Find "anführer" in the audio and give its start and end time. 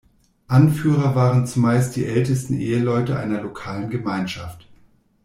0.47-1.13